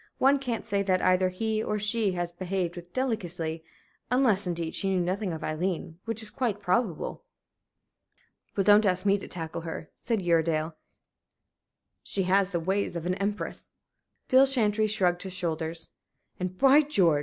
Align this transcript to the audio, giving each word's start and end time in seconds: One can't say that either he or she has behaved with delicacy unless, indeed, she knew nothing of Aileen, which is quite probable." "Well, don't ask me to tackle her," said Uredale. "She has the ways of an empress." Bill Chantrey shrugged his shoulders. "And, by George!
One 0.17 0.39
can't 0.39 0.65
say 0.65 0.81
that 0.81 1.03
either 1.03 1.29
he 1.29 1.61
or 1.61 1.77
she 1.77 2.13
has 2.13 2.31
behaved 2.31 2.75
with 2.75 2.91
delicacy 2.91 3.63
unless, 4.09 4.47
indeed, 4.47 4.73
she 4.73 4.89
knew 4.89 4.99
nothing 4.99 5.31
of 5.31 5.43
Aileen, 5.43 5.99
which 6.05 6.23
is 6.23 6.31
quite 6.31 6.59
probable." 6.59 7.21
"Well, 8.55 8.63
don't 8.63 8.83
ask 8.87 9.05
me 9.05 9.19
to 9.19 9.27
tackle 9.27 9.61
her," 9.61 9.91
said 9.93 10.23
Uredale. 10.23 10.73
"She 12.01 12.23
has 12.23 12.49
the 12.49 12.59
ways 12.59 12.95
of 12.95 13.05
an 13.05 13.13
empress." 13.13 13.69
Bill 14.27 14.47
Chantrey 14.47 14.87
shrugged 14.87 15.21
his 15.21 15.33
shoulders. 15.33 15.91
"And, 16.39 16.57
by 16.57 16.81
George! 16.81 17.19